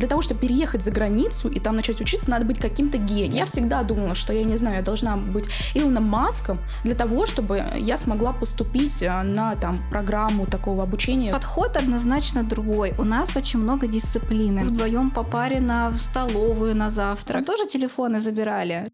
[0.00, 3.34] для того, чтобы переехать за границу и там начать учиться, надо быть каким-то гением.
[3.34, 7.62] Я всегда думала, что я не знаю, я должна быть Илоном Маском для того, чтобы
[7.76, 11.32] я смогла поступить э, на там программу такого обучения.
[11.32, 12.94] Подход однозначно другой.
[12.98, 14.64] У нас очень много дисциплины.
[14.64, 17.44] Вдвоем по паре на столовую на завтрак.
[17.44, 18.90] Тоже телефоны забирали.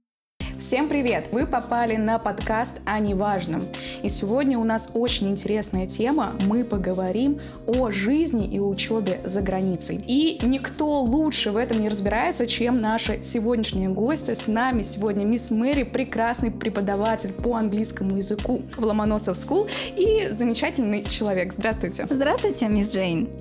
[0.59, 1.29] Всем привет!
[1.33, 3.63] Вы попали на подкаст о неважном.
[4.03, 6.33] И сегодня у нас очень интересная тема.
[6.47, 10.03] Мы поговорим о жизни и учебе за границей.
[10.07, 14.33] И никто лучше в этом не разбирается, чем наши сегодняшние гости.
[14.33, 21.05] С нами сегодня мисс Мэри, прекрасный преподаватель по английскому языку в Ломоносов School и замечательный
[21.05, 21.53] человек.
[21.53, 22.07] Здравствуйте.
[22.09, 23.29] Здравствуйте, мисс Джейн.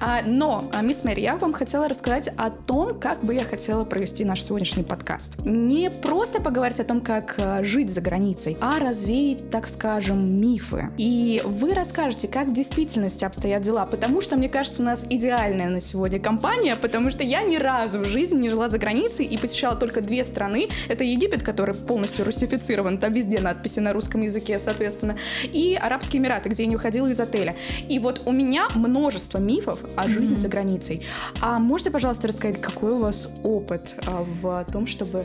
[0.00, 3.84] А, но, а, мисс Мэри, я вам хотела рассказать о том, как бы я хотела
[3.84, 5.44] провести наш сегодняшний подкаст.
[5.44, 10.90] Не просто поговорить о том, как э, жить за границей, а развеять, так скажем, мифы.
[10.96, 15.68] И вы расскажете, как в действительности обстоят дела, потому что, мне кажется, у нас идеальная
[15.68, 19.36] на сегодня компания, потому что я ни разу в жизни не жила за границей и
[19.36, 20.68] посещала только две страны.
[20.88, 26.48] Это Египет, который полностью русифицирован, там везде надписи на русском языке, соответственно, и Арабские Эмираты,
[26.48, 27.56] где я не уходила из отеля.
[27.88, 30.38] И вот у меня множество мифов о жизни mm-hmm.
[30.38, 31.06] за границей.
[31.40, 35.24] А можете, пожалуйста, рассказать, какой у вас опыт а, в том, чтобы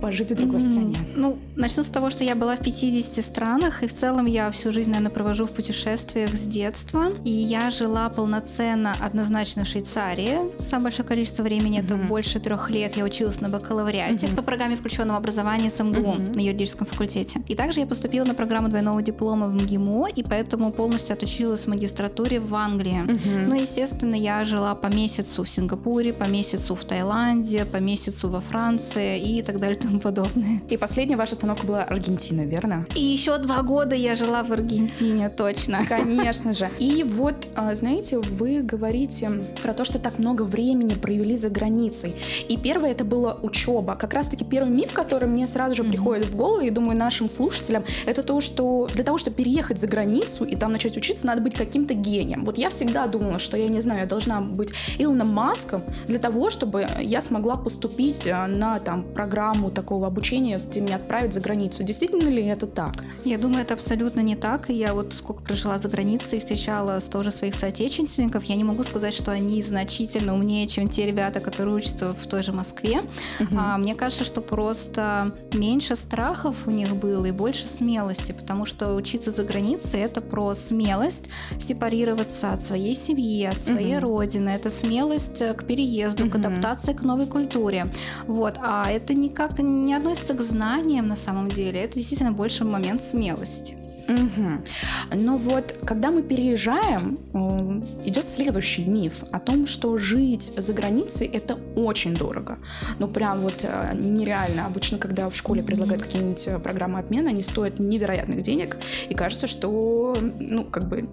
[0.00, 0.96] пожить в другой стране?
[1.16, 4.72] Ну, начну с того, что я была в 50 странах, и в целом я всю
[4.72, 7.12] жизнь, наверное, провожу в путешествиях с детства.
[7.24, 10.58] И я жила полноценно однозначно в Швейцарии.
[10.58, 11.84] Самое большое количество времени, mm-hmm.
[11.84, 14.36] это больше трех лет, я училась на бакалавриате mm-hmm.
[14.36, 16.36] по программе включенного образования с МГУ mm-hmm.
[16.36, 17.42] на юридическом факультете.
[17.48, 21.68] И также я поступила на программу двойного диплома в МГИМО, и поэтому полностью отучилась в
[21.68, 23.04] магистратуре в Англии.
[23.04, 23.46] Mm-hmm.
[23.46, 28.40] Ну, естественно, я жила по месяцу в Сингапуре, по месяцу в Таиланде, по месяцу во
[28.40, 30.19] Франции и так далее и тому подобное.
[30.68, 32.86] И последняя ваша остановка была Аргентина, верно?
[32.94, 35.84] И еще два года я жила в Аргентине, точно.
[35.86, 36.68] Конечно же.
[36.78, 39.30] И вот, а, знаете, вы говорите
[39.62, 42.14] про то, что так много времени провели за границей.
[42.48, 43.96] И первое это была учеба.
[43.96, 45.88] Как раз-таки первый миф, который мне сразу же mm-hmm.
[45.88, 49.86] приходит в голову, и думаю, нашим слушателям, это то, что для того, чтобы переехать за
[49.86, 52.44] границу и там начать учиться, надо быть каким-то гением.
[52.44, 56.50] Вот я всегда думала, что я не знаю, я должна быть Илоном Маском для того,
[56.50, 61.82] чтобы я смогла поступить а, на там программу такого обучения, где меня отправят за границу.
[61.82, 63.04] Действительно ли это так?
[63.24, 64.68] Я думаю, это абсолютно не так.
[64.68, 69.14] Я вот сколько прожила за границей и встречала тоже своих соотечественников, я не могу сказать,
[69.14, 73.00] что они значительно умнее, чем те ребята, которые учатся в той же Москве.
[73.40, 73.56] Угу.
[73.56, 78.94] А, мне кажется, что просто меньше страхов у них было и больше смелости, потому что
[78.94, 84.18] учиться за границей это про смелость сепарироваться от своей семьи, от своей угу.
[84.18, 84.50] родины.
[84.50, 86.32] Это смелость к переезду, угу.
[86.32, 87.86] к адаптации к новой культуре.
[88.26, 88.54] Вот.
[88.62, 91.82] А это никак не относится к знаниям на самом деле.
[91.82, 93.76] Это действительно больше момент смелости.
[94.08, 95.22] Угу.
[95.22, 101.28] Но вот, когда мы переезжаем, э, идет следующий миф о том, что жить за границей
[101.28, 102.58] это очень дорого.
[102.98, 104.66] Ну, прям вот э, нереально.
[104.66, 108.78] Обычно, когда в школе предлагают какие-нибудь э, программы обмена, они стоят невероятных денег,
[109.08, 111.08] и кажется, что, ну, как бы,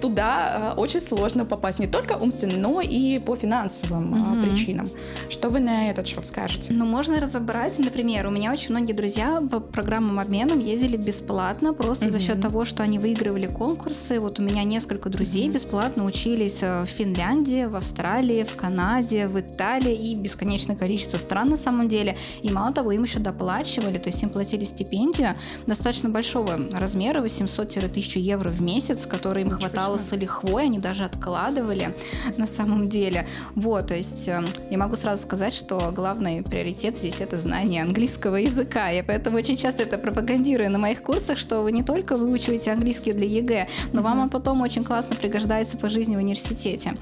[0.00, 4.46] туда очень сложно попасть не только умственно, но и по финансовым угу.
[4.46, 4.88] причинам.
[5.28, 6.72] Что вы на этот счет скажете?
[6.72, 12.06] Ну, можно разобрать, например, у меня очень многие друзья по программам обмена ездили бесплатно, просто
[12.06, 12.12] угу.
[12.12, 14.18] за счет того, что они выигрывали конкурсы.
[14.18, 19.38] Вот у меня несколько друзей бесплатно учились э, в Финляндии, в Австралии, в Канаде, в
[19.38, 22.16] Италии и бесконечное количество стран на самом деле.
[22.42, 25.36] И мало того, им еще доплачивали, то есть им платили стипендию
[25.66, 30.18] достаточно большого размера, 800-1000 евро в месяц, который им Ничего хватало себе.
[30.18, 31.94] с лихвой, они даже откладывали
[32.36, 33.28] на самом деле.
[33.54, 38.05] Вот, то есть э, я могу сразу сказать, что главный приоритет здесь это знание английского
[38.06, 38.88] языка.
[38.90, 42.72] Я поэтому очень часто это пропагандирую на моих курсах, что вы не только вы выучиваете
[42.72, 44.04] английский для ЕГЭ, но mm-hmm.
[44.04, 46.96] вам он потом очень классно пригождается по жизни в университете.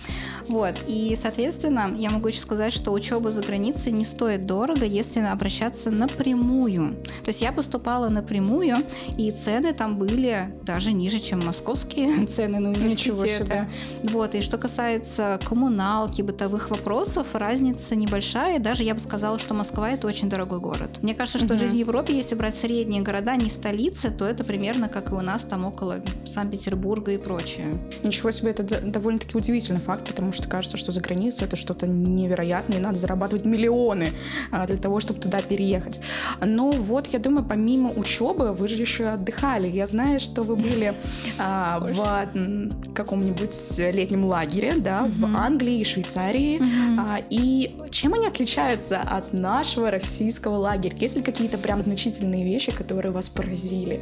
[0.49, 0.75] Вот.
[0.87, 5.91] И, соответственно, я могу еще сказать, что учеба за границей не стоит дорого, если обращаться
[5.91, 6.97] напрямую.
[7.25, 8.77] То есть я поступала напрямую,
[9.17, 13.69] и цены там были даже ниже, чем московские цены на университеты.
[14.03, 14.35] Вот.
[14.35, 18.59] И что касается коммуналки, бытовых вопросов, разница небольшая.
[18.59, 20.94] Даже я бы сказала, что Москва это очень дорогой город.
[21.03, 21.59] Мне кажется, что mm-hmm.
[21.59, 25.45] жизнь в Европе, если брать средние города, не столицы, то это примерно как у нас
[25.45, 27.67] там около Санкт-Петербурга и прочее.
[28.03, 32.79] Ничего себе, это довольно-таки удивительный факт, потому что кажется, что за границей это что-то невероятное,
[32.79, 34.13] и надо зарабатывать миллионы
[34.51, 36.01] а, для того, чтобы туда переехать.
[36.45, 39.71] Но вот, я думаю, помимо учебы вы же еще отдыхали.
[39.71, 40.95] Я знаю, что вы были
[41.39, 45.33] а, в каком-нибудь летнем лагере, да, mm-hmm.
[45.33, 46.59] в Англии и Швейцарии.
[46.61, 47.05] Mm-hmm.
[47.07, 50.84] А, и чем они отличаются от нашего российского лагеря?
[50.93, 54.01] Есть ли какие-то прям значительные вещи, которые вас поразили?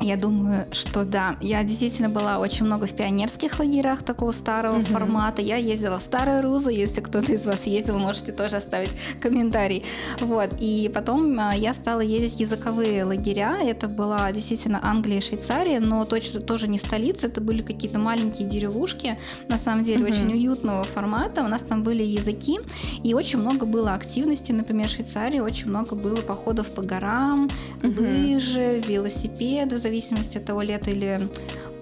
[0.00, 1.36] Я думаю, что да.
[1.40, 4.86] Я действительно была очень много в пионерских лагерях такого старого угу.
[4.86, 5.40] формата.
[5.40, 6.70] Я ездила в Старую Рузу.
[6.70, 9.84] Если кто-то из вас ездил, можете тоже оставить комментарий.
[10.20, 10.56] Вот.
[10.60, 13.52] И потом а, я стала ездить в языковые лагеря.
[13.62, 17.28] Это была действительно Англия и Швейцария, но точно тоже не столица.
[17.28, 19.16] Это были какие-то маленькие деревушки,
[19.48, 20.12] на самом деле, угу.
[20.12, 21.42] очень уютного формата.
[21.42, 22.58] У нас там были языки,
[23.02, 24.52] и очень много было активности.
[24.52, 27.48] Например, в Швейцарии очень много было походов по горам,
[27.82, 28.02] угу.
[28.02, 31.18] лыжи, велосипеды, зависимости от того, лето или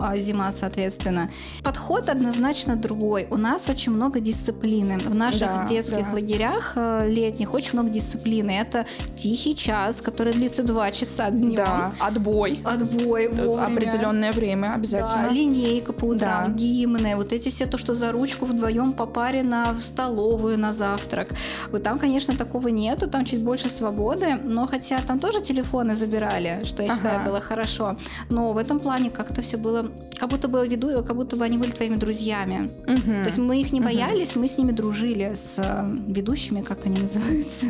[0.03, 1.31] а, зима, соответственно.
[1.63, 3.27] Подход однозначно другой.
[3.31, 4.99] У нас очень много дисциплины.
[4.99, 6.13] В наших да, детских да.
[6.13, 8.51] лагерях э, летних очень много дисциплины.
[8.51, 8.85] Это
[9.17, 11.55] тихий час, который длится два часа днем.
[11.57, 12.61] Да, отбой.
[12.65, 13.63] Отбой вовремя.
[13.63, 15.29] Определенное время обязательно.
[15.29, 16.53] Да, линейка по утрам, да.
[16.53, 21.29] гимны, вот эти все то, что за ручку вдвоем по паре на столовую, на завтрак.
[21.71, 26.63] Вот там, конечно, такого нету, там чуть больше свободы, но хотя там тоже телефоны забирали,
[26.65, 26.97] что я ага.
[26.97, 27.97] считаю было хорошо.
[28.31, 31.59] Но в этом плане как-то все было как будто бы веду, как будто бы они
[31.59, 32.61] были твоими друзьями.
[32.87, 33.23] Угу.
[33.23, 34.41] То есть мы их не боялись, угу.
[34.41, 37.67] мы с ними дружили, с э, ведущими, как они называются.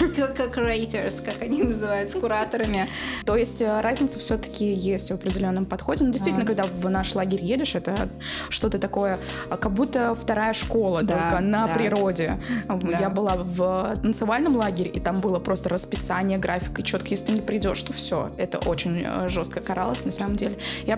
[0.36, 2.88] Как curators, как они называются, кураторами.
[3.26, 6.04] То есть э, разница все-таки есть в определенном подходе.
[6.04, 8.08] Но действительно, когда в наш лагерь едешь, это
[8.48, 9.18] что-то такое,
[9.50, 12.40] а, как будто вторая школа, только на природе.
[13.00, 17.32] Я была в танцевальном лагере, и там было просто расписание, график, и четко, если ты
[17.32, 18.28] не придешь, то все.
[18.38, 20.54] Это очень э, жестко каралось, на самом деле.
[20.86, 20.96] Я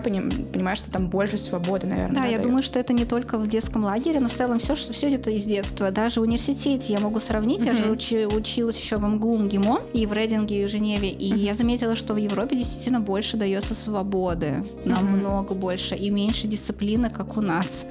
[0.53, 2.15] понимаю, что там больше свободы, наверное.
[2.15, 4.93] Да, я думаю, что это не только в детском лагере, но в целом все, что
[4.93, 5.91] все это из детства.
[5.91, 7.61] Даже в университете я могу сравнить.
[7.61, 7.65] Mm-hmm.
[7.65, 11.09] Я же учи, училась еще в МГУ ГИМО и в Рейдинге и в Женеве.
[11.09, 11.37] И mm-hmm.
[11.37, 14.63] я заметила, что в Европе действительно больше дается свободы.
[14.85, 15.59] Намного mm-hmm.
[15.59, 15.95] больше.
[15.95, 17.85] И меньше дисциплины, как у нас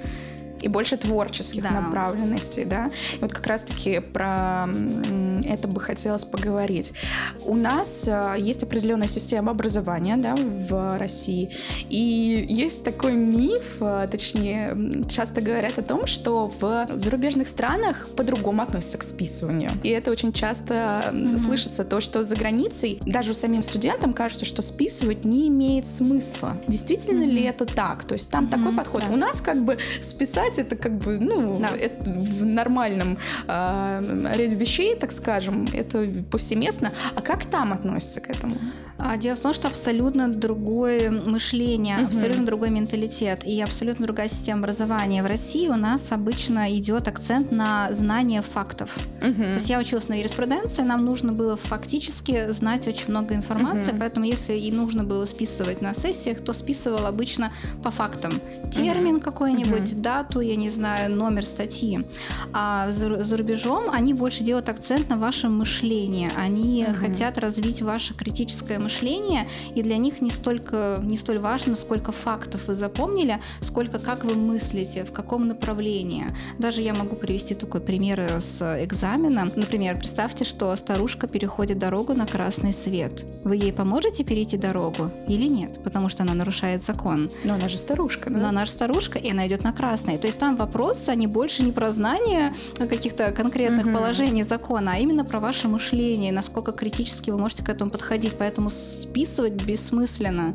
[0.62, 1.70] и больше творческих да.
[1.70, 2.90] направленностей, да.
[3.14, 4.68] И вот как раз-таки про
[5.44, 6.92] это бы хотелось поговорить.
[7.44, 11.48] У нас э, есть определенная система образования, да, в России,
[11.88, 18.62] и есть такой миф, э, точнее, часто говорят о том, что в зарубежных странах по-другому
[18.62, 19.70] относятся к списыванию.
[19.82, 21.38] И это очень часто mm-hmm.
[21.38, 26.56] слышится то, что за границей даже самим студентам кажется, что списывать не имеет смысла.
[26.68, 27.34] Действительно mm-hmm.
[27.34, 28.04] ли это так?
[28.04, 28.50] То есть там mm-hmm.
[28.50, 29.02] такой подход.
[29.06, 29.12] Да.
[29.12, 31.70] У нас как бы списать это как бы, ну, да.
[31.76, 33.18] это в нормальном
[33.48, 36.92] э, ряде вещей, так скажем, это повсеместно.
[37.14, 38.56] А как там относятся к этому?
[39.04, 42.06] А дело в том, что абсолютно другое мышление, угу.
[42.06, 45.22] абсолютно другой менталитет и абсолютно другая система образования.
[45.22, 48.96] В России у нас обычно идет акцент на знание фактов.
[49.20, 49.32] Угу.
[49.32, 53.98] То есть я училась на юриспруденции, нам нужно было фактически знать очень много информации, угу.
[53.98, 57.52] поэтому если и нужно было списывать на сессиях, то списывал обычно
[57.82, 58.40] по фактам.
[58.72, 59.24] Термин угу.
[59.24, 60.02] какой-нибудь, угу.
[60.02, 61.98] дату, я не знаю, номер статьи.
[62.52, 66.30] А за, за рубежом они больше делают акцент на вашем мышлении.
[66.36, 66.96] Они угу.
[66.96, 72.12] хотят развить ваше критическое мышление мышления, и для них не, столько, не столь важно, сколько
[72.12, 76.26] фактов вы запомнили, сколько как вы мыслите, в каком направлении.
[76.58, 79.50] Даже я могу привести такой пример с экзамена.
[79.56, 83.24] Например, представьте, что старушка переходит дорогу на красный свет.
[83.44, 85.80] Вы ей поможете перейти дорогу или нет?
[85.82, 87.28] Потому что она нарушает закон.
[87.44, 88.38] Но она же старушка, да?
[88.38, 90.18] Но она же старушка, и она идет на красный.
[90.18, 93.94] То есть там вопросы, они больше не про знание каких-то конкретных угу.
[93.94, 98.36] положений закона, а именно про ваше мышление, насколько критически вы можете к этому подходить.
[98.38, 100.54] Поэтому списывать бессмысленно.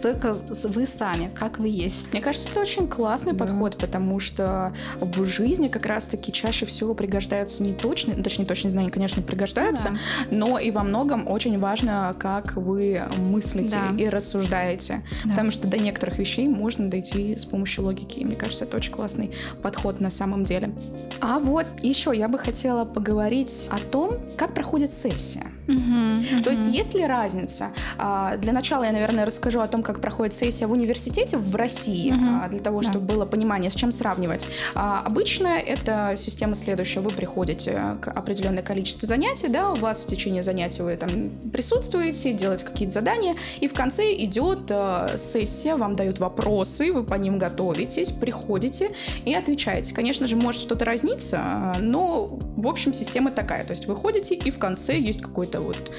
[0.00, 2.12] Только вы сами, как вы есть.
[2.12, 3.44] Мне кажется, это очень классный да.
[3.44, 8.70] подход, потому что в жизни как раз-таки чаще всего пригождаются не точные, ну, точнее, точные
[8.70, 9.98] знания, конечно, пригождаются, да.
[10.30, 14.02] но и во многом очень важно, как вы мыслите да.
[14.02, 15.02] и рассуждаете.
[15.24, 15.30] Да.
[15.30, 18.20] Потому что до некоторых вещей можно дойти с помощью логики.
[18.20, 19.32] И мне кажется, это очень классный
[19.62, 20.72] подход на самом деле.
[21.20, 25.44] А вот еще я бы хотела поговорить о том, как проходит сессия.
[25.68, 27.70] Угу, То есть есть ли разница?
[27.96, 32.12] А, для начала я, наверное, расскажу о том, как проходит сессия в университете в России,
[32.12, 32.48] угу.
[32.48, 33.14] для того, чтобы да.
[33.14, 34.46] было понимание, с чем сравнивать.
[34.74, 37.00] А, обычно это система следующая.
[37.00, 42.32] Вы приходите к определенное количеству занятий, да, у вас в течение занятий вы там присутствуете,
[42.32, 44.70] делаете какие-то задания, и в конце идет
[45.16, 48.90] сессия, вам дают вопросы, вы по ним готовитесь, приходите
[49.24, 49.94] и отвечаете.
[49.94, 53.64] Конечно же, может что-то разниться, но в общем система такая.
[53.64, 55.90] То есть вы ходите, и в конце есть какой-то вот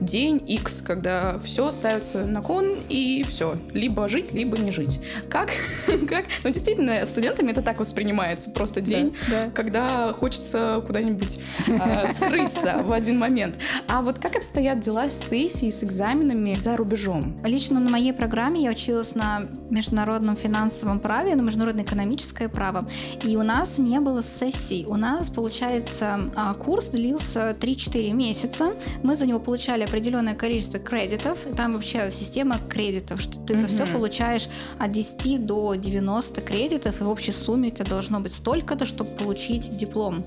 [0.00, 5.00] день X, когда все ставится на кон и все, либо жить, либо не жить.
[5.28, 5.50] Как?
[6.08, 6.24] как?
[6.42, 9.50] Ну, действительно, студентами это так воспринимается, просто день, да, да.
[9.50, 13.58] когда хочется куда-нибудь э, скрыться в один момент.
[13.88, 17.40] А вот как обстоят дела с сессией, с экзаменами за рубежом?
[17.44, 22.86] Лично на моей программе я училась на международном финансовом праве, на международное экономическое право,
[23.22, 24.86] и у нас не было сессий.
[24.88, 28.74] У нас, получается, называется, а, курс длился 3-4 месяца.
[29.02, 31.38] Мы за него получали определенное количество кредитов.
[31.56, 37.04] Там вообще система кредитов, что ты за все получаешь от 10 до 90 кредитов, и
[37.04, 40.18] в общей сумме у тебя должно быть столько-то, чтобы получить диплом.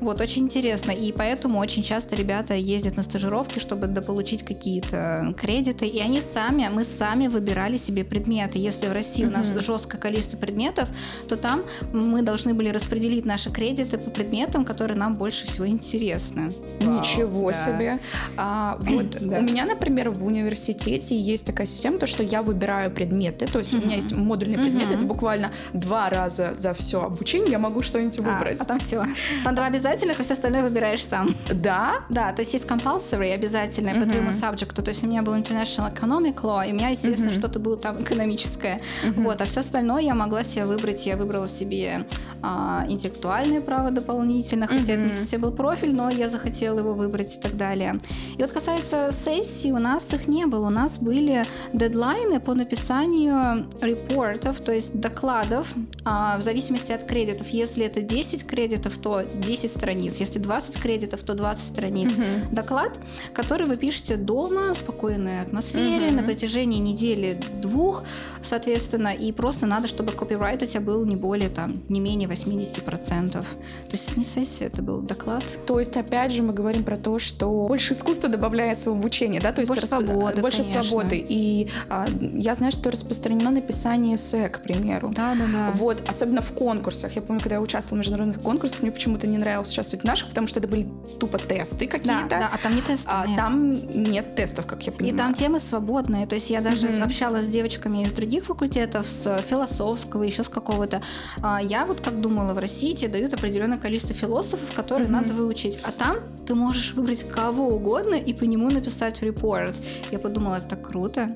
[0.00, 0.90] Вот, очень интересно.
[0.90, 5.86] И поэтому очень часто ребята ездят на стажировки, чтобы дополучить какие-то кредиты.
[5.86, 8.58] И они сами, мы сами выбирали себе предметы.
[8.58, 10.88] Если в России у нас жесткое количество предметов,
[11.28, 11.62] то там
[11.92, 16.48] мы должны были распределить наши кредиты по предметам, которые нам больше всего интересны.
[16.80, 17.98] Ничего Вау, себе.
[18.36, 19.38] А, вот да.
[19.38, 23.72] у меня, например, в университете есть такая система, то, что я выбираю предметы, то есть
[23.72, 28.18] у меня есть модульные предметы, это буквально два раза за все обучение я могу что-нибудь
[28.18, 28.60] а, выбрать.
[28.60, 29.04] А, а там все.
[29.44, 31.34] Там два обязательных, а все остальное выбираешь сам.
[31.52, 32.04] Да?
[32.10, 35.92] Да, то есть есть compulsory обязательное по твоему subject, то есть у меня был International
[35.92, 38.78] Economic Law, и у меня, естественно, что-то было там экономическое.
[39.16, 42.04] Вот, а все остальное я могла себе выбрать, я выбрала себе
[42.42, 47.40] а, интеллектуальное право дополнительно, это не совсем был профиль, но я захотела его выбрать и
[47.40, 47.98] так далее.
[48.36, 50.66] И вот касается сессий, у нас их не было.
[50.66, 57.48] У нас были дедлайны по написанию репортов, то есть докладов, а, в зависимости от кредитов.
[57.48, 60.16] Если это 10 кредитов, то 10 страниц.
[60.20, 62.12] Если 20 кредитов, то 20 страниц.
[62.12, 62.54] Mm-hmm.
[62.54, 62.98] Доклад,
[63.32, 66.14] который вы пишете дома, в спокойной атмосфере, mm-hmm.
[66.14, 68.04] на протяжении недели-двух,
[68.40, 73.32] соответственно, и просто надо, чтобы копирайт у тебя был не более, там, не менее 80%.
[73.32, 73.44] То
[73.92, 75.44] есть это не сессия, это был доклад.
[75.66, 79.52] То есть, опять же, мы говорим про то, что больше искусства добавляется в обучение, да?
[79.52, 80.06] То есть больше расп...
[80.06, 80.82] свободы, Больше конечно.
[80.82, 81.24] свободы.
[81.28, 85.08] И а, я знаю, что распространено написание эссе, к примеру.
[85.08, 85.70] Да, да, да.
[85.74, 87.12] Вот, особенно в конкурсах.
[87.12, 90.28] Я помню, когда я участвовала в международных конкурсах, мне почему-то не нравилось участвовать в наших,
[90.28, 90.86] потому что это были
[91.18, 92.28] тупо тесты какие-то.
[92.28, 93.38] Да, да, а там не тесты, а, нет.
[93.38, 95.14] Там нет тестов, как я понимаю.
[95.14, 96.26] И там темы свободные.
[96.26, 97.02] То есть я даже mm-hmm.
[97.02, 101.02] общалась с девочками из других факультетов, с философского, еще с какого-то.
[101.42, 105.12] А, я вот как думала, в России тебе дают определенное количество философов, которые mm-hmm.
[105.12, 105.80] надо выучить.
[105.84, 109.76] А там ты можешь выбрать кого угодно и по нему написать репорт.
[110.10, 111.28] Я подумала, это так круто,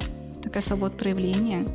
[0.42, 1.66] такая свобода проявления.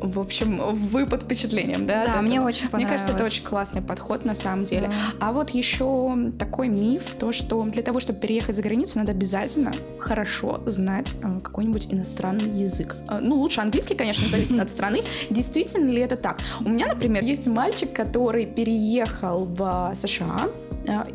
[0.00, 2.04] В общем, вы под впечатлением, да?
[2.04, 2.74] Да, мне очень понравилось.
[2.74, 4.88] Мне кажется, это очень классный подход на самом деле.
[4.88, 5.26] Да.
[5.28, 9.72] А вот еще такой миф, то, что для того, чтобы переехать за границу, надо обязательно
[9.98, 12.94] хорошо знать э, какой-нибудь иностранный язык.
[13.08, 15.02] Э, ну, лучше английский, конечно, зависит от страны.
[15.30, 16.38] Действительно ли это так?
[16.60, 20.65] У меня, например, есть мальчик, который переехал в США, э,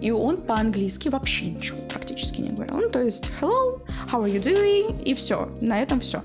[0.02, 2.76] и он по-английски вообще ничего практически не говорил.
[2.76, 5.04] Ну, то есть, hello, how are you doing?
[5.04, 6.22] И все, на этом все.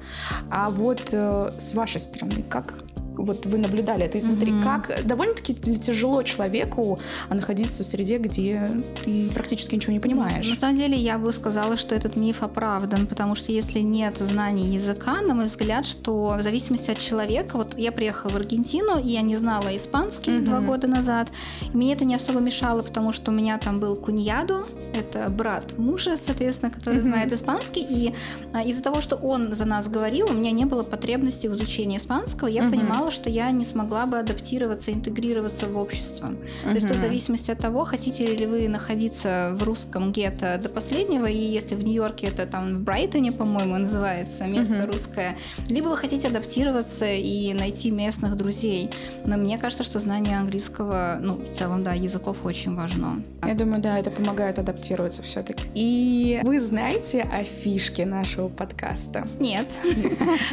[0.51, 2.86] А вот э, с вашей стороны, как
[3.17, 4.65] вот вы наблюдали это изнутри, mm-hmm.
[4.65, 6.99] как довольно-таки тяжело человеку
[7.31, 8.69] находиться в среде, где
[9.05, 10.49] ты практически ничего не понимаешь.
[10.49, 14.75] На самом деле я бы сказала, что этот миф оправдан, потому что если нет знаний
[14.75, 19.09] языка, на мой взгляд, что в зависимости от человека, вот я приехала в Аргентину, и
[19.09, 20.45] я не знала испанский mm-hmm.
[20.45, 21.31] два года назад,
[21.73, 25.79] и мне это не особо мешало, потому что у меня там был куньядо, это брат
[25.79, 27.03] мужа, соответственно, который mm-hmm.
[27.03, 28.15] знает испанский, и
[28.53, 31.99] а, из-за того, что он за нас говорил, у меня не было потребности в изучении
[31.99, 32.71] испанского, я mm-hmm.
[32.71, 36.29] понимала, понимала, что я не смогла бы адаптироваться, интегрироваться в общество.
[36.65, 41.27] То есть в зависимости от того, хотите ли вы находиться в русском гетто до последнего,
[41.27, 45.37] и если в Нью-Йорке это там в Брайтоне, по-моему, называется место русское,
[45.69, 48.91] либо вы хотите адаптироваться и найти местных друзей.
[49.27, 53.23] Но мне кажется, что знание английского, ну, в целом, да, языков очень важно.
[53.47, 55.65] Я думаю, да, это помогает адаптироваться все-таки.
[55.75, 59.23] И вы знаете о фишке нашего подкаста?
[59.39, 59.73] Нет.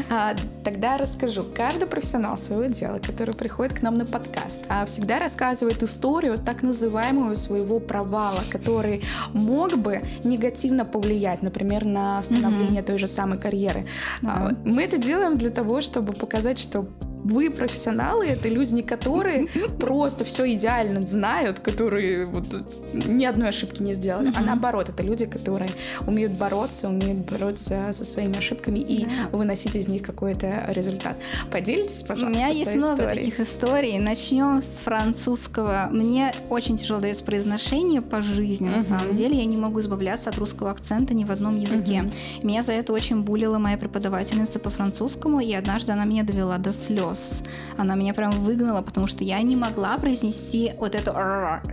[0.10, 1.44] А, тогда расскажу.
[1.56, 6.64] Каждый профессионал своего дела, который приходит к нам на подкаст, а всегда рассказывает историю так
[6.64, 12.86] называемого своего провала, который мог бы негативно повлиять, например, на становление mm-hmm.
[12.86, 13.88] той же самой карьеры.
[14.22, 14.58] Mm-hmm.
[14.66, 16.86] Мы это делаем для того, чтобы показать, что
[17.24, 19.48] вы профессионалы, это люди, которые
[19.80, 22.46] просто все идеально знают, которые вот
[22.94, 25.70] ни одной ошибки не сделали, а наоборот, это люди, которые
[26.06, 31.18] умеют бороться, умеют бороться со своими ошибками и выносить из них какой-то результат.
[31.52, 32.28] Поделитесь, пожалуйста.
[32.28, 34.00] У меня есть много таких историй.
[34.00, 35.88] Начнем с французского.
[35.92, 39.38] Мне очень тяжело дается произношение по жизни, на самом деле.
[39.38, 42.10] Я не могу избавляться от русского акцента ни в одном языке.
[42.42, 46.72] Меня за это очень булила моя преподавательница по французскому, и однажды она меня довела до
[46.74, 47.44] слез слез.
[47.78, 51.12] Она меня прям выгнала, потому что я не могла произнести вот это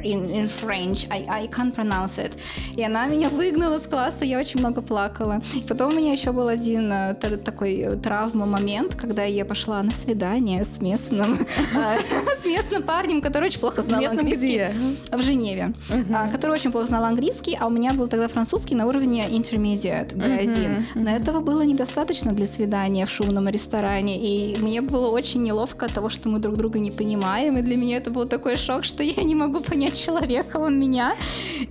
[0.03, 1.07] in, in French.
[1.11, 2.39] I, I can't pronounce it.
[2.77, 5.41] И она меня выгнала с класса, я очень много плакала.
[5.55, 9.83] И потом у меня еще был один э, такой э, травма момент, когда я пошла
[9.83, 11.35] на свидание с местным,
[11.75, 11.99] э,
[12.41, 14.67] с местным парнем, который очень плохо знал английский.
[15.13, 15.75] В Женеве.
[16.13, 20.15] А, который очень плохо знал английский, а у меня был тогда французский на уровне intermediate
[20.15, 20.85] B1.
[20.95, 25.87] Но этого было недостаточно для свидания в шумном ресторане, и мне было очень очень неловко
[25.87, 28.85] от того, что мы друг друга не понимаем, и для меня это был такой шок,
[28.85, 31.15] что я не могу понять человека, он меня.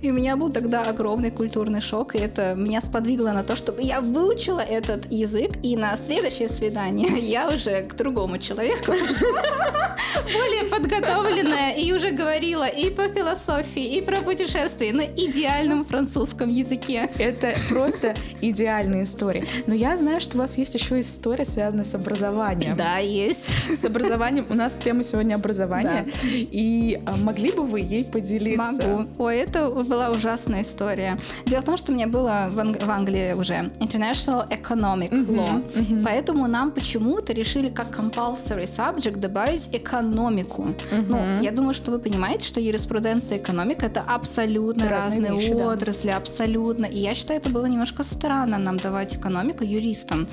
[0.00, 3.82] И у меня был тогда огромный культурный шок, и это меня сподвигло на то, чтобы
[3.82, 8.92] я выучила этот язык, и на следующее свидание я уже к другому человеку
[10.32, 17.10] более подготовленная, и уже говорила и по философии, и про путешествия на идеальном французском языке.
[17.18, 19.44] Это просто идеальная история.
[19.66, 22.74] Но я знаю, что у вас есть еще история, связанная с образованием.
[22.74, 23.49] Да, есть.
[23.80, 24.46] С образованием.
[24.48, 26.04] У нас тема сегодня образование.
[26.04, 26.12] Да.
[26.22, 28.62] И а, могли бы вы ей поделиться?
[28.72, 29.08] Могу.
[29.18, 31.16] Ой, это была ужасная история.
[31.46, 36.02] Дело в том, что у меня было в, Анг- в Англии уже International Economic Law.
[36.04, 40.68] Поэтому нам почему-то решили как compulsory subject добавить экономику.
[41.08, 45.40] Ну, я думаю, что вы понимаете, что юриспруденция и экономика это абсолютно Это разные разные,
[45.40, 45.66] вещи, да.
[45.68, 46.86] отрасли, абсолютно.
[46.86, 50.28] И я считаю, это было немножко странно нам давать экономику юристам.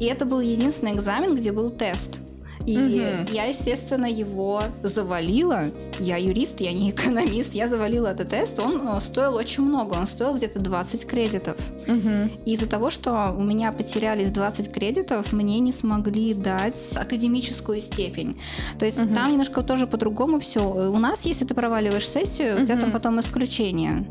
[0.00, 2.20] И это был единственный экзамен, где был тест.
[2.66, 3.26] И Мгм.
[3.32, 5.64] я, естественно, его завалила.
[6.00, 7.54] Я юрист, я не экономист.
[7.54, 8.58] Я завалила этот тест.
[8.58, 9.94] Он э, стоил очень много.
[9.94, 11.56] Он стоил где-то 20 кредитов.
[12.44, 18.36] И из-за того, что у меня потерялись 20 кредитов, мне не смогли дать академическую степень.
[18.78, 19.14] То есть Мгм.
[19.14, 20.62] там немножко тоже по-другому все.
[20.68, 24.06] У нас, если ты проваливаешь сессию, у тебя там потом исключение.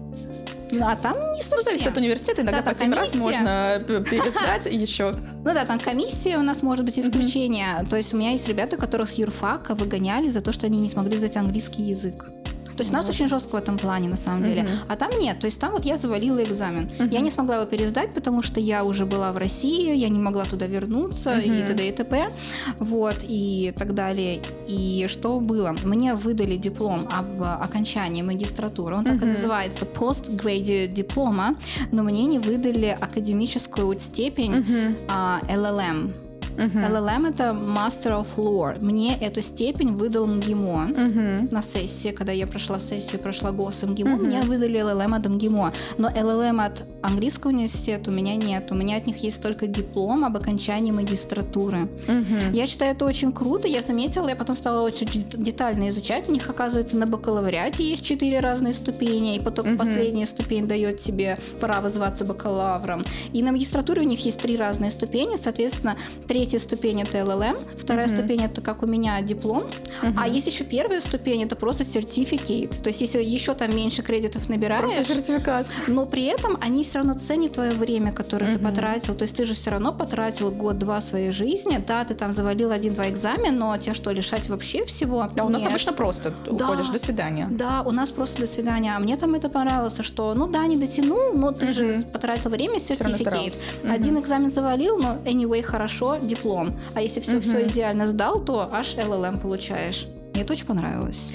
[0.72, 1.58] Ну, а там не совсем.
[1.58, 2.42] Ну, зависит от университета.
[2.42, 5.12] Иногда Да, по там 7 раз можно пересдать еще.
[5.44, 7.78] Ну да, там комиссия у нас может быть исключение.
[7.90, 10.90] То есть у меня есть ребята, которых с юрфака выгоняли за то, что они не
[10.90, 12.16] смогли сдать английский язык.
[12.76, 14.68] То есть у нас очень жестко в этом плане, на самом деле.
[14.90, 15.40] А там нет.
[15.40, 16.90] То есть там вот я завалила экзамен.
[17.12, 20.46] Я не смогла его пересдать, потому что я уже была в России, я не могла
[20.46, 21.88] туда вернуться, и т.д.
[21.88, 22.32] и т.п.
[22.80, 24.42] Вот, и так далее.
[24.68, 25.76] И что было?
[25.84, 28.96] Мне выдали диплом об окончании магистратуры.
[28.96, 31.58] Он так и называется Postgraduate Diploma,
[31.92, 34.66] но мне не выдали академическую степень
[35.08, 36.35] LLM.
[36.58, 36.80] Мгм.
[36.80, 38.82] LLM это Master of Law.
[38.84, 40.86] Мне эту степень выдал МГИМО.
[40.86, 41.40] Мгм.
[41.52, 44.26] На сессии, когда я прошла сессию, прошла ГОС МГИМО, Мгм.
[44.28, 45.74] мне выдали LLM от МГИМО.
[45.98, 48.72] Но LLM от английского университета у меня нет.
[48.72, 51.90] У меня от них есть только диплом об окончании магистратуры.
[52.08, 52.54] Мгм.
[52.54, 53.68] Я считаю это очень круто.
[53.68, 56.30] Я заметила, я потом стала очень дет- детально изучать.
[56.30, 59.78] У них, оказывается, на бакалавриате есть четыре разные ступени, и потом Мгм.
[59.78, 63.04] последняя ступень дает тебе право зваться бакалавром.
[63.34, 65.36] И на магистратуре у них есть три разные ступени.
[65.36, 68.18] Соответственно, третья ступень это LLM, вторая Мгм.
[68.18, 69.64] ступень это как у меня диплом,
[70.04, 70.20] Мгм.
[70.20, 72.82] а есть еще первая ступень, это просто сертификат.
[72.84, 75.68] То есть, если еще там меньше кредитов набираешь, Просто сертификат.
[75.88, 78.70] но при этом они все равно ценят твое время, которое ты Мгм.
[78.70, 79.16] потратил.
[79.16, 81.84] То есть ты же все равно потратил год-два своей жизни.
[81.86, 85.22] Да, ты там завалил один-два экзамена, но тебя что, лишать вообще всего?
[85.38, 85.72] А у нас Нет.
[85.72, 86.52] обычно просто Да.
[86.70, 87.48] уходишь до свидания.
[87.52, 88.94] Да, у нас просто до свидания.
[88.96, 92.04] А мне там это понравилось, что, ну да, не дотянул, но ты же Мгм.
[92.12, 93.54] потратил время, сертификат.
[93.84, 96.35] Один экзамен завалил, но anyway, хорошо, диплом.
[96.94, 97.68] А если все, все Мгм.
[97.70, 100.06] идеально сдал, то аж LLM получаешь.
[100.34, 101.32] Мне это очень понравилось.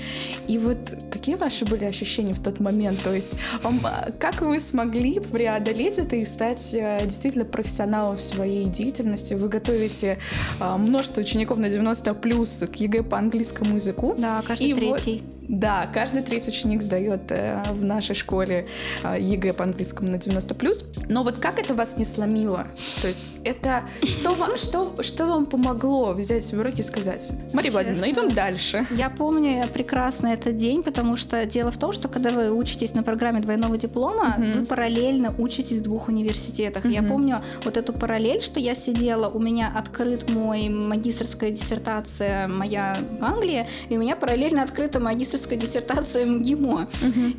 [0.46, 0.76] И вот
[1.10, 3.02] какие ваши были ощущения в тот момент?
[3.02, 3.32] То есть
[3.62, 9.34] вам, а, как вы смогли преодолеть это и стать э, действительно профессионалом в своей деятельности?
[9.34, 10.18] Вы готовите
[10.58, 14.14] а, множество учеников на 90 плюс к ЕГЭ по английскому языку.
[14.18, 15.22] Да, каждый И вот- третий.
[15.52, 18.64] Да, каждый третий ученик сдает э, в нашей школе
[19.02, 20.84] э, ЕГЭ по английскому на 90 плюс.
[21.08, 22.62] Но вот как это вас не сломило?
[23.02, 27.32] То есть это что вам, что, что вам помогло взять в руки и сказать?
[27.52, 28.86] Мария Владимировна, идем дальше.
[28.92, 33.02] Я помню прекрасно этот день, потому что дело в том, что когда вы учитесь на
[33.02, 34.52] программе двойного диплома, Мгм.
[34.52, 36.84] вы параллельно учитесь в двух университетах.
[36.84, 37.10] Я Мгм.
[37.10, 43.24] помню вот эту параллель, что я сидела, у меня открыт мой магистрская диссертация моя в
[43.24, 46.86] Англии, и у меня параллельно открыта магистрская диссертация в МГИМО.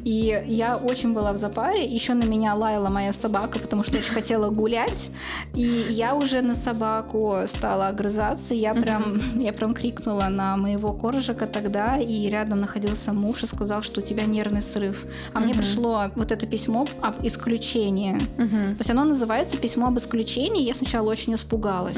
[0.03, 1.85] И я очень была в запаре.
[1.85, 5.11] Еще на меня лаяла моя собака, потому что очень хотела гулять.
[5.55, 8.53] И я уже на собаку стала огрызаться.
[8.53, 13.81] Я прям, я прям крикнула на моего коржика тогда, и рядом находился муж и сказал,
[13.81, 15.05] что у тебя нервный срыв.
[15.33, 18.17] А мне пришло вот это письмо об исключении.
[18.37, 20.63] То есть оно называется письмо об исключении.
[20.63, 21.97] Я сначала очень испугалась.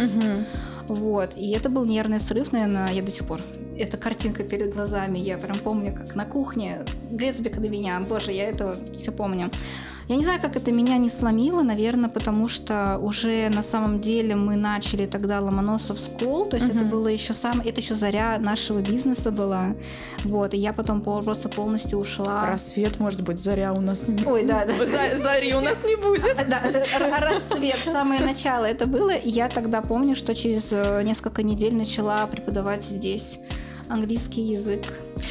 [0.87, 1.37] Вот.
[1.37, 3.41] И это был нервный срыв, наверное, я до сих пор.
[3.77, 5.19] Эта картинка перед глазами.
[5.19, 6.79] Я прям помню, как на кухне
[7.11, 7.99] Гэтсбик на меня.
[8.01, 9.49] Боже, я это все помню.
[10.09, 14.35] Я не знаю, как это меня не сломило, наверное, потому что уже на самом деле
[14.35, 16.91] мы начали тогда Ломоносов School, то есть это Мгм.
[16.91, 19.75] было еще сам, это еще заря нашего бизнеса была,
[20.25, 22.47] вот, и я потом просто полностью ушла.
[22.47, 24.73] Рассвет, может быть, заря у нас не Ой, да, да.
[24.73, 26.35] За- Зари у нас не будет.
[26.49, 26.61] Да,
[27.19, 29.11] рассвет, самое начало это было.
[29.11, 33.39] И я тогда помню, что через э, несколько недель начала преподавать здесь
[33.87, 34.81] английский язык.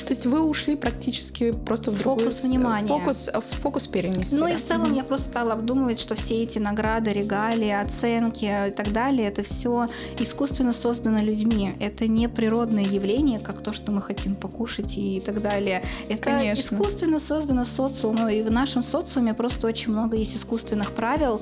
[0.04, 2.24] То есть вы ушли практически просто в другой...
[2.24, 2.88] Фокус внимания.
[2.88, 4.36] Фокус, фокус перенести.
[4.36, 4.50] Ну да?
[4.50, 8.92] и в целом я просто стала обдумывать, что все эти награды, регалии, оценки и так
[8.92, 9.86] далее, это все
[10.18, 11.74] искусственно создано людьми.
[11.80, 15.84] Это не природное явление, как то, что мы хотим покушать и так далее.
[16.08, 16.60] Это Конечно.
[16.60, 21.40] искусственно создано социумом, и в нашем социуме просто очень много есть искусственных правил.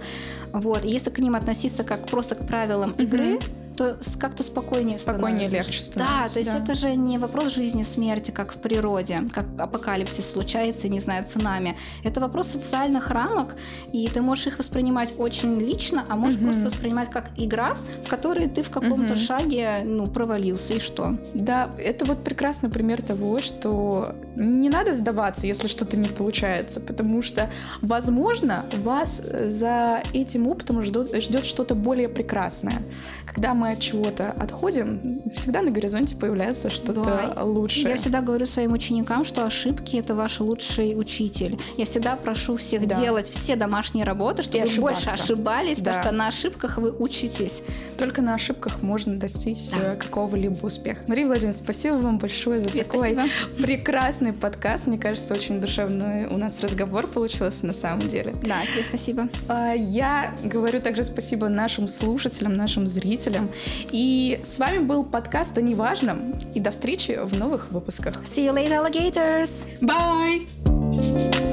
[0.53, 0.85] Вот.
[0.85, 3.39] И если к ним относиться как просто к правилам игры,
[3.81, 5.57] то с- как-то спокойнее Спокойнее, становится.
[5.57, 6.59] легче Да, становится, то есть да.
[6.59, 11.25] это же не вопрос жизни и смерти, как в природе, как апокалипсис случается, не знаю,
[11.25, 11.75] цунами.
[12.05, 13.57] Это вопрос социальных рамок,
[13.95, 16.49] и ты можешь их воспринимать очень лично, а можешь Мгм.
[16.51, 17.73] просто воспринимать как игра,
[18.05, 19.17] в которой ты в каком-то Мгм.
[19.17, 21.17] шаге ну, провалился, и что?
[21.33, 27.23] Да, это вот прекрасный пример того, что не надо сдаваться, если что-то не получается, потому
[27.23, 27.51] что,
[27.83, 32.83] возможно, вас за этим опытом ждет, ждет что-то более прекрасное.
[33.27, 35.01] Когда мы от чего-то отходим,
[35.37, 37.45] всегда на горизонте появляется что-то Да.
[37.45, 37.91] лучшее.
[37.91, 41.59] Я всегда говорю своим ученикам, что ошибки это ваш лучший учитель.
[41.77, 42.97] Я всегда прошу всех Да.
[43.01, 45.91] делать все домашние работы, чтобы вы больше ошибались, Да.
[45.93, 47.63] потому что на ошибках вы учитесь.
[47.99, 49.95] Только на ошибках можно достичь Да.
[49.95, 51.03] э, какого-либо успеха.
[51.09, 53.23] Мария Владимировна, спасибо вам большое за Тебе такой спасибо.
[53.63, 54.87] прекрасный подкаст.
[54.87, 58.33] Мне кажется, очень душевный у нас разговор получился на самом деле.
[58.43, 59.29] Да, тебе спасибо.
[59.49, 63.51] А, Я говорю также спасибо нашим слушателям, нашим зрителям.
[63.91, 66.33] И с вами был подкаст о неважном.
[66.55, 68.23] И до встречи в новых выпусках.
[68.23, 69.81] See you later, alligators!
[69.83, 71.50] Bye!